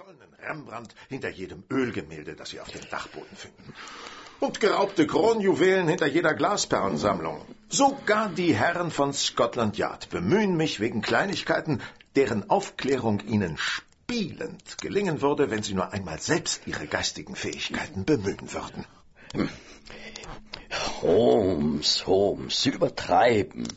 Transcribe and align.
verschollenen 0.00 0.32
Rembrandt 0.42 0.94
hinter 1.10 1.28
jedem 1.28 1.62
Ölgemälde, 1.70 2.34
das 2.34 2.50
Sie 2.50 2.60
auf 2.60 2.70
dem 2.70 2.88
Dachboden 2.88 3.36
finden. 3.36 3.74
Und 4.38 4.58
geraubte 4.58 5.06
Kronjuwelen 5.06 5.88
hinter 5.88 6.06
jeder 6.06 6.32
Glasperlensammlung. 6.32 7.44
Sogar 7.68 8.30
die 8.30 8.54
Herren 8.54 8.90
von 8.90 9.12
Scotland 9.12 9.76
Yard 9.76 10.08
bemühen 10.08 10.56
mich 10.56 10.80
wegen 10.80 11.02
Kleinigkeiten, 11.02 11.82
deren 12.16 12.48
Aufklärung 12.48 13.20
ihnen 13.20 13.58
spielend 13.58 14.78
gelingen 14.78 15.20
würde, 15.20 15.50
wenn 15.50 15.62
sie 15.62 15.74
nur 15.74 15.92
einmal 15.92 16.18
selbst 16.18 16.62
ihre 16.66 16.86
geistigen 16.86 17.36
Fähigkeiten 17.36 18.06
bemühen 18.06 18.54
würden. 18.54 18.86
Holmes, 21.02 22.06
Holmes, 22.06 22.62
Sie 22.62 22.70
übertreiben. 22.70 23.68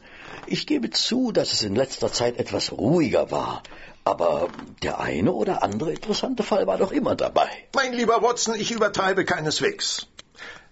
Ich 0.45 0.67
gebe 0.67 0.89
zu, 0.89 1.33
dass 1.33 1.51
es 1.51 1.63
in 1.63 1.75
letzter 1.75 2.11
Zeit 2.13 2.37
etwas 2.37 2.71
ruhiger 2.71 3.29
war. 3.29 3.63
Aber 4.05 4.49
der 4.81 4.99
eine 4.99 5.31
oder 5.31 5.63
andere 5.63 5.91
interessante 5.91 6.43
Fall 6.43 6.67
war 6.67 6.77
doch 6.77 6.91
immer 6.91 7.15
dabei. 7.15 7.47
Mein 7.73 7.93
lieber 7.93 8.21
Watson, 8.21 8.55
ich 8.55 8.71
übertreibe 8.71 9.23
keineswegs. 9.23 10.07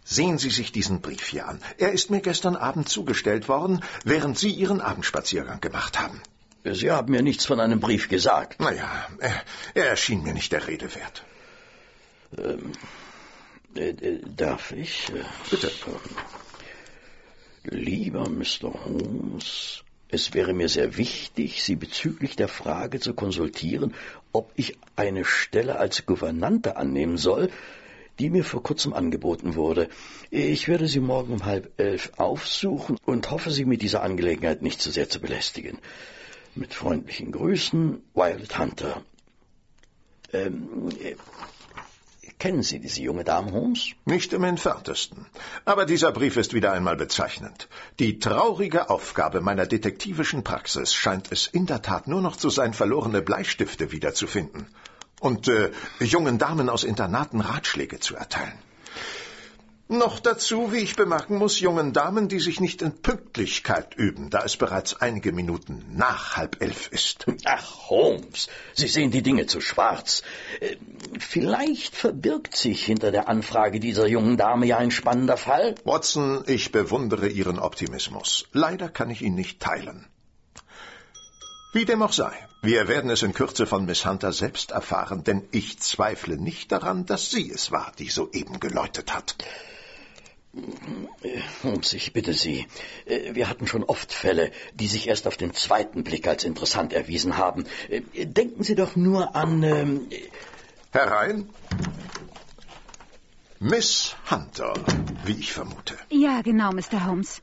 Sehen 0.04 0.38
Sie 0.38 0.50
sich 0.50 0.72
diesen 0.72 1.02
Brief 1.02 1.28
hier 1.28 1.48
an. 1.48 1.62
Er 1.78 1.92
ist 1.92 2.10
mir 2.10 2.22
gestern 2.22 2.56
Abend 2.56 2.90
zugestellt 2.90 3.48
worden, 3.48 3.82
während 4.04 4.38
Sie 4.38 4.50
Ihren 4.50 4.82
Abendspaziergang 4.82 5.62
gemacht 5.62 6.00
haben. 6.00 6.22
Sie 6.64 6.92
haben 6.92 7.12
mir 7.12 7.22
nichts 7.22 7.46
von 7.46 7.60
einem 7.60 7.80
Brief 7.80 8.10
gesagt. 8.10 8.60
Naja, 8.60 9.08
er, 9.20 9.42
er 9.74 9.90
erschien 9.90 10.24
mir 10.24 10.34
nicht 10.34 10.52
der 10.52 10.68
Rede 10.68 10.94
wert. 10.94 11.24
Ähm, 12.38 12.74
äh, 13.76 13.90
äh, 13.90 14.22
darf 14.36 14.72
ich? 14.72 15.10
Äh, 15.10 15.24
Bitte. 15.50 15.72
Lieber 17.64 18.28
Mr. 18.30 18.74
Holmes, 18.86 19.84
es 20.12 20.34
wäre 20.34 20.54
mir 20.54 20.70
sehr 20.70 20.98
wichtig, 20.98 21.64
Sie 21.64 21.76
bezüglich 21.76 22.36
der 22.36 22.50
Frage 22.50 23.00
zu 23.00 23.14
konsultieren, 23.14 23.94
ob 24.34 24.52
ich 24.56 24.78
eine 24.96 25.26
Stelle 25.26 25.80
als 25.80 26.06
Gouvernante 26.06 26.76
annehmen 26.76 27.18
soll, 27.18 27.50
die 28.20 28.30
mir 28.30 28.44
vor 28.44 28.62
kurzem 28.62 28.94
angeboten 28.94 29.56
wurde. 29.56 29.90
Ich 30.30 30.68
werde 30.68 30.88
Sie 30.88 31.00
morgen 31.00 31.34
um 31.34 31.46
halb 31.46 31.72
elf 31.78 32.12
aufsuchen 32.18 32.98
und 33.06 33.32
hoffe, 33.32 33.52
Sie 33.52 33.66
mit 33.66 33.82
dieser 33.82 34.04
Angelegenheit 34.04 34.62
nicht 34.62 34.82
zu 34.82 34.92
sehr 34.92 35.10
zu 35.10 35.22
belästigen. 35.22 35.80
Mit 36.56 36.74
freundlichen 36.74 37.32
Grüßen, 37.32 38.04
Violet 38.14 38.60
Hunter. 38.60 39.02
Ähm, 40.34 40.90
äh, 41.02 41.16
kennen 42.42 42.64
Sie 42.64 42.80
diese 42.80 43.04
junge 43.04 43.24
Dame, 43.24 43.52
Holmes? 43.52 43.92
Nicht 44.06 44.34
im 44.34 44.44
entferntesten. 44.44 45.28
Aber 45.64 45.86
dieser 45.86 46.12
Brief 46.12 46.38
ist 46.38 46.56
wieder 46.56 46.72
einmal 46.72 46.96
bezeichnend. 46.96 47.68
Die 48.00 48.18
traurige 48.18 48.90
Aufgabe 48.90 49.42
meiner 49.42 49.68
detektivischen 49.68 50.44
Praxis 50.44 50.92
scheint 50.92 51.32
es 51.32 51.46
in 51.46 51.68
der 51.68 51.84
Tat 51.84 52.08
nur 52.08 52.22
noch 52.22 52.36
zu 52.36 52.50
sein, 52.50 52.74
verlorene 52.74 53.22
Bleistifte 53.22 53.92
wiederzufinden 53.92 54.66
und 55.20 55.50
äh, 55.50 55.70
jungen 56.00 56.40
Damen 56.40 56.68
aus 56.68 56.84
Internaten 56.84 57.42
Ratschläge 57.42 58.00
zu 58.00 58.16
erteilen. 58.16 58.58
Noch 59.94 60.22
dazu, 60.22 60.72
wie 60.72 60.78
ich 60.78 60.96
bemerken 60.96 61.36
muss, 61.36 61.60
jungen 61.60 61.92
Damen, 61.92 62.30
die 62.30 62.40
sich 62.40 62.62
nicht 62.62 62.82
in 62.82 63.02
Pünktlichkeit 63.02 63.94
üben, 63.94 64.30
da 64.30 64.42
es 64.46 64.56
bereits 64.56 65.02
einige 65.02 65.34
Minuten 65.34 65.84
nach 65.92 66.38
halb 66.38 66.62
elf 66.62 66.88
ist. 66.94 67.26
Ach, 67.44 67.90
Holmes, 67.90 68.48
Sie 68.74 68.88
sehen 68.88 69.12
die 69.12 69.22
Dinge 69.22 69.48
zu 69.48 69.60
schwarz. 69.60 70.24
Äh, 70.62 70.78
vielleicht 71.20 71.94
verbirgt 71.94 72.56
sich 72.56 72.86
hinter 72.86 73.12
der 73.12 73.28
Anfrage 73.28 73.82
dieser 73.82 74.08
jungen 74.08 74.38
Dame 74.38 74.66
ja 74.66 74.78
ein 74.78 74.92
spannender 74.92 75.36
Fall. 75.36 75.76
Watson, 75.84 76.46
ich 76.48 76.72
bewundere 76.72 77.28
Ihren 77.28 77.60
Optimismus. 77.60 78.48
Leider 78.54 78.88
kann 78.88 79.10
ich 79.10 79.22
ihn 79.22 79.36
nicht 79.36 79.60
teilen. 79.60 80.08
Wie 81.74 81.84
dem 81.84 82.02
auch 82.02 82.14
sei, 82.14 82.32
wir 82.62 82.88
werden 82.88 83.10
es 83.10 83.24
in 83.24 83.34
Kürze 83.34 83.66
von 83.66 83.84
Miss 83.84 84.06
Hunter 84.06 84.32
selbst 84.32 84.72
erfahren, 84.72 85.26
denn 85.26 85.46
ich 85.52 85.80
zweifle 85.80 86.38
nicht 86.38 86.72
daran, 86.72 87.06
dass 87.06 87.30
sie 87.30 87.52
es 87.52 87.72
war, 87.72 87.92
die 88.00 88.08
soeben 88.08 88.62
geläutet 88.62 89.14
hat. 89.14 89.36
Holmes, 91.64 91.94
ich 91.94 92.12
bitte 92.12 92.34
Sie. 92.34 92.68
Äh, 93.06 93.34
wir 93.36 93.48
hatten 93.48 93.68
schon 93.68 93.84
oft 93.84 94.12
Fälle, 94.12 94.52
die 94.74 94.88
sich 94.88 95.08
erst 95.08 95.28
auf 95.28 95.38
den 95.38 95.54
zweiten 95.54 96.04
Blick 96.04 96.28
als 96.28 96.44
interessant 96.44 96.94
erwiesen 96.94 97.38
haben. 97.38 97.66
Äh, 97.90 98.02
denken 98.26 98.64
Sie 98.64 98.76
doch 98.76 98.96
nur 98.96 99.36
an. 99.36 99.64
Ähm 99.64 100.10
Herein. 100.92 101.50
Miss 103.60 104.16
Hunter, 104.30 104.74
wie 105.24 105.40
ich 105.40 105.54
vermute. 105.54 105.96
Ja, 106.10 106.42
genau, 106.42 106.72
Mr. 106.72 107.06
Holmes. 107.06 107.42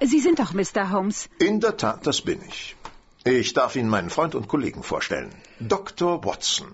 Sie 0.00 0.20
sind 0.20 0.38
doch 0.38 0.54
Mr. 0.54 0.92
Holmes. 0.92 1.28
In 1.38 1.60
der 1.60 1.76
Tat, 1.76 2.06
das 2.06 2.22
bin 2.22 2.40
ich. 2.48 2.76
Ich 3.24 3.52
darf 3.52 3.74
Ihnen 3.76 3.88
meinen 3.90 4.08
Freund 4.08 4.34
und 4.34 4.46
Kollegen 4.46 4.82
vorstellen. 4.82 5.34
Dr. 5.58 6.24
Watson. 6.24 6.68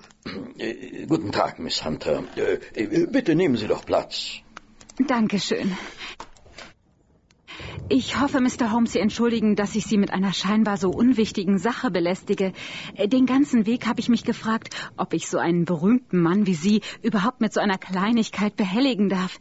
Äh, 0.59 1.07
guten 1.07 1.33
Tag, 1.33 1.59
Miss 1.59 1.85
Hunter. 1.85 2.23
Bitte 2.75 3.35
nehmen 3.35 3.57
Sie 3.57 3.67
doch 3.67 3.85
Platz. 3.85 4.42
Dankeschön. 4.99 5.77
Ich 7.89 8.21
hoffe, 8.21 8.41
Mr. 8.41 8.71
Holmes, 8.73 8.93
Sie 8.93 9.01
entschuldigen, 9.01 9.57
dass 9.57 9.75
ich 9.75 9.85
Sie 9.85 9.99
mit 9.99 10.13
einer 10.13 10.33
scheinbar 10.33 10.77
so 10.77 10.91
unwichtigen 10.91 11.59
Sache 11.59 11.91
belästige. 11.91 12.53
Den 13.05 13.27
ganzen 13.27 13.67
Weg 13.67 13.87
habe 13.87 14.01
ich 14.01 14.09
mich 14.09 14.25
gefragt, 14.25 14.75
ob 14.97 15.13
ich 15.15 15.29
so 15.29 15.39
einen 15.39 15.65
berühmten 15.65 16.21
Mann 16.21 16.47
wie 16.47 16.55
Sie 16.55 16.83
überhaupt 17.03 17.41
mit 17.41 17.53
so 17.53 17.61
einer 17.61 17.79
Kleinigkeit 17.79 18.57
behelligen 18.57 19.09
darf. 19.09 19.39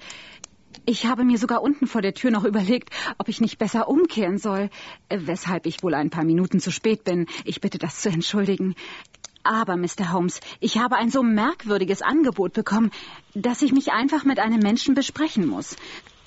Ich 0.85 1.06
habe 1.06 1.23
mir 1.23 1.38
sogar 1.38 1.61
unten 1.61 1.85
vor 1.85 2.01
der 2.01 2.13
Tür 2.13 2.31
noch 2.31 2.44
überlegt, 2.44 2.90
ob 3.17 3.29
ich 3.29 3.40
nicht 3.40 3.57
besser 3.57 3.88
umkehren 3.88 4.38
soll, 4.38 4.69
weshalb 5.09 5.66
ich 5.66 5.84
wohl 5.84 5.94
ein 5.94 6.09
paar 6.09 6.23
Minuten 6.23 6.59
zu 6.59 6.72
spät 6.72 7.03
bin. 7.03 7.28
Ich 7.45 7.61
bitte 7.61 7.78
das 7.78 8.01
zu 8.01 8.09
entschuldigen. 8.09 8.75
Aber, 9.44 9.75
Mr. 9.75 10.12
Holmes, 10.12 10.40
ich 10.59 10.78
habe 10.78 10.97
ein 10.97 11.09
so 11.09 11.24
merkwürdiges 11.24 12.02
Angebot 12.02 12.53
bekommen, 12.53 12.91
dass 13.34 13.62
ich 13.62 13.72
mich 13.72 13.91
einfach 13.91 14.24
mit 14.24 14.40
einem 14.40 14.59
Menschen 14.59 14.96
besprechen 14.96 15.47
muss. 15.47 15.75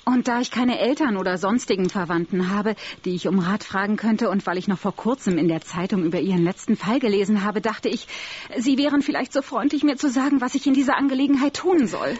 Und 0.07 0.27
da 0.27 0.39
ich 0.39 0.51
keine 0.51 0.77
Eltern 0.77 1.17
oder 1.17 1.39
sonstigen 1.39 1.89
Verwandten 1.89 2.51
habe, 2.51 2.75
die 3.05 3.15
ich 3.15 3.27
um 3.27 3.39
Rat 3.39 3.63
fragen 3.63 3.97
könnte, 3.97 4.29
und 4.29 4.45
weil 4.45 4.59
ich 4.59 4.67
noch 4.67 4.77
vor 4.77 4.95
kurzem 4.95 5.39
in 5.39 5.47
der 5.47 5.61
Zeitung 5.61 6.03
über 6.03 6.19
Ihren 6.19 6.43
letzten 6.43 6.77
Fall 6.77 6.99
gelesen 6.99 7.43
habe, 7.43 7.59
dachte 7.59 7.89
ich, 7.89 8.07
Sie 8.55 8.77
wären 8.77 9.01
vielleicht 9.01 9.33
so 9.33 9.41
freundlich, 9.41 9.83
mir 9.83 9.95
zu 9.95 10.11
sagen, 10.11 10.41
was 10.41 10.53
ich 10.53 10.67
in 10.67 10.75
dieser 10.75 10.95
Angelegenheit 10.95 11.55
tun 11.55 11.87
soll. 11.87 12.15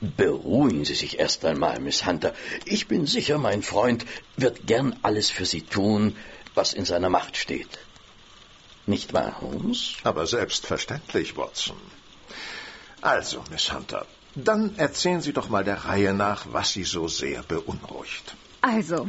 Beruhigen 0.00 0.86
Sie 0.86 0.94
sich 0.94 1.18
erst 1.18 1.44
einmal, 1.44 1.78
Miss 1.78 2.06
Hunter. 2.06 2.32
Ich 2.64 2.88
bin 2.88 3.04
sicher, 3.04 3.36
mein 3.36 3.62
Freund 3.62 4.06
wird 4.38 4.66
gern 4.66 4.96
alles 5.02 5.30
für 5.30 5.44
Sie 5.44 5.62
tun, 5.62 6.16
was 6.54 6.72
in 6.72 6.86
seiner 6.86 7.10
Macht 7.10 7.36
steht. 7.36 7.68
Nicht 8.88 9.12
wahr, 9.12 9.42
Holmes? 9.42 9.96
Aber 10.02 10.26
selbstverständlich, 10.26 11.36
Watson. 11.36 11.76
Also, 13.02 13.44
Miss 13.50 13.70
Hunter, 13.70 14.06
dann 14.34 14.76
erzählen 14.78 15.20
Sie 15.20 15.34
doch 15.34 15.50
mal 15.50 15.62
der 15.62 15.84
Reihe 15.84 16.14
nach, 16.14 16.46
was 16.52 16.72
Sie 16.72 16.84
so 16.84 17.06
sehr 17.06 17.42
beunruhigt. 17.42 18.34
Also, 18.62 19.06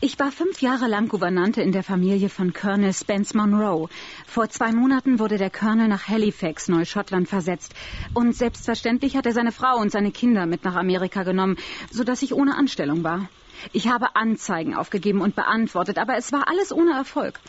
ich 0.00 0.18
war 0.18 0.32
fünf 0.32 0.60
Jahre 0.60 0.88
lang 0.88 1.06
Gouvernante 1.06 1.62
in 1.62 1.70
der 1.70 1.84
Familie 1.84 2.28
von 2.28 2.52
Colonel 2.52 2.92
Spence 2.92 3.32
Monroe. 3.32 3.88
Vor 4.26 4.50
zwei 4.50 4.72
Monaten 4.72 5.20
wurde 5.20 5.38
der 5.38 5.50
Colonel 5.50 5.86
nach 5.86 6.08
Halifax, 6.08 6.66
Neuschottland, 6.66 7.28
versetzt. 7.28 7.72
Und 8.14 8.34
selbstverständlich 8.36 9.16
hat 9.16 9.26
er 9.26 9.32
seine 9.32 9.52
Frau 9.52 9.76
und 9.76 9.92
seine 9.92 10.10
Kinder 10.10 10.44
mit 10.44 10.64
nach 10.64 10.74
Amerika 10.74 11.22
genommen, 11.22 11.56
so 11.92 12.02
dass 12.02 12.22
ich 12.22 12.34
ohne 12.34 12.56
Anstellung 12.56 13.04
war. 13.04 13.28
Ich 13.72 13.88
habe 13.88 14.16
Anzeigen 14.16 14.74
aufgegeben 14.74 15.20
und 15.20 15.36
beantwortet, 15.36 15.98
aber 15.98 16.16
es 16.16 16.32
war 16.32 16.48
alles 16.48 16.72
ohne 16.72 16.92
Erfolg. 16.92 17.40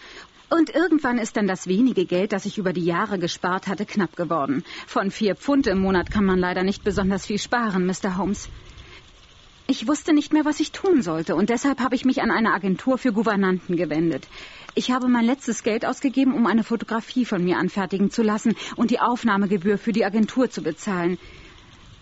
Und 0.53 0.69
irgendwann 0.69 1.17
ist 1.17 1.37
dann 1.37 1.47
das 1.47 1.65
wenige 1.65 2.05
Geld, 2.05 2.33
das 2.33 2.45
ich 2.45 2.57
über 2.57 2.73
die 2.73 2.83
Jahre 2.83 3.17
gespart 3.17 3.67
hatte, 3.67 3.85
knapp 3.85 4.17
geworden. 4.17 4.65
Von 4.85 5.09
vier 5.09 5.37
Pfund 5.37 5.65
im 5.65 5.79
Monat 5.79 6.11
kann 6.11 6.25
man 6.25 6.39
leider 6.39 6.63
nicht 6.63 6.83
besonders 6.83 7.25
viel 7.25 7.39
sparen, 7.39 7.85
Mr. 7.85 8.17
Holmes. 8.17 8.49
Ich 9.67 9.87
wusste 9.87 10.11
nicht 10.13 10.33
mehr, 10.33 10.43
was 10.43 10.59
ich 10.59 10.73
tun 10.73 11.03
sollte, 11.03 11.37
und 11.37 11.49
deshalb 11.49 11.79
habe 11.79 11.95
ich 11.95 12.03
mich 12.03 12.21
an 12.21 12.31
eine 12.31 12.51
Agentur 12.51 12.97
für 12.97 13.13
Gouvernanten 13.13 13.77
gewendet. 13.77 14.27
Ich 14.75 14.91
habe 14.91 15.07
mein 15.07 15.23
letztes 15.23 15.63
Geld 15.63 15.85
ausgegeben, 15.85 16.33
um 16.33 16.45
eine 16.45 16.65
Fotografie 16.65 17.23
von 17.23 17.41
mir 17.41 17.57
anfertigen 17.57 18.11
zu 18.11 18.21
lassen 18.21 18.57
und 18.75 18.91
die 18.91 18.99
Aufnahmegebühr 18.99 19.77
für 19.77 19.93
die 19.93 20.03
Agentur 20.03 20.49
zu 20.49 20.61
bezahlen. 20.61 21.17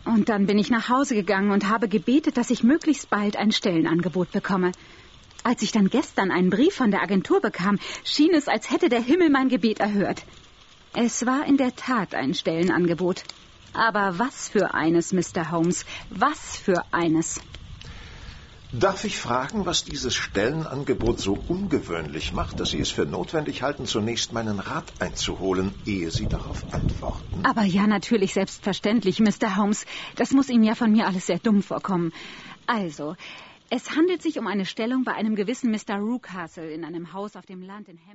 Und 0.05 0.29
dann 0.29 0.47
bin 0.47 0.57
ich 0.57 0.71
nach 0.71 0.89
Hause 0.89 1.13
gegangen 1.13 1.51
und 1.51 1.69
habe 1.69 1.87
gebetet, 1.87 2.35
dass 2.37 2.49
ich 2.49 2.63
möglichst 2.63 3.11
bald 3.11 3.37
ein 3.37 3.51
Stellenangebot 3.51 4.31
bekomme. 4.31 4.71
Als 5.43 5.61
ich 5.61 5.71
dann 5.71 5.89
gestern 5.89 6.31
einen 6.31 6.49
Brief 6.49 6.75
von 6.75 6.91
der 6.91 7.01
Agentur 7.01 7.39
bekam, 7.41 7.79
schien 8.03 8.33
es, 8.33 8.47
als 8.47 8.69
hätte 8.69 8.89
der 8.89 9.01
Himmel 9.01 9.29
mein 9.29 9.49
Gebet 9.49 9.79
erhört. 9.79 10.23
Es 10.93 11.25
war 11.25 11.45
in 11.45 11.57
der 11.57 11.75
Tat 11.75 12.13
ein 12.15 12.33
Stellenangebot. 12.33 13.23
Aber 13.73 14.17
was 14.17 14.49
für 14.49 14.73
eines, 14.73 15.13
Mr. 15.13 15.51
Holmes, 15.51 15.85
was 16.09 16.57
für 16.57 16.83
eines. 16.91 17.39
Darf 18.71 19.03
ich 19.03 19.17
fragen, 19.17 19.65
was 19.65 19.83
dieses 19.83 20.13
Stellenangebot 20.13 21.19
so 21.19 21.35
ungewöhnlich 21.47 22.33
macht, 22.33 22.59
dass 22.59 22.69
Sie 22.69 22.79
es 22.79 22.91
für 22.91 23.05
notwendig 23.05 23.63
halten, 23.63 23.87
zunächst 23.87 24.31
meinen 24.31 24.59
Rat 24.59 24.93
einzuholen, 24.99 25.73
ehe 25.87 26.11
Sie 26.11 26.27
darauf 26.27 26.63
antworten? 26.71 27.45
Aber 27.45 27.63
ja, 27.63 27.87
natürlich, 27.87 28.33
selbstverständlich, 28.33 29.19
Mr. 29.19 29.55
Holmes. 29.55 29.87
Das 30.17 30.31
muss 30.31 30.49
Ihnen 30.49 30.63
ja 30.63 30.75
von 30.75 30.91
mir 30.91 31.07
alles 31.07 31.25
sehr 31.25 31.39
dumm 31.39 31.63
vorkommen. 31.63 32.13
Also, 32.67 33.15
es 33.71 33.95
handelt 33.95 34.21
sich 34.21 34.39
um 34.39 34.47
eine 34.47 34.65
Stellung 34.65 35.03
bei 35.03 35.13
einem 35.13 35.35
gewissen 35.35 35.71
Mr. 35.71 35.97
Rucastle 35.97 36.71
in 36.71 36.83
einem 36.83 37.13
Haus 37.13 37.35
auf 37.35 37.45
dem 37.45 37.61
Land 37.61 37.87
in 37.87 37.99
Ham 37.99 38.07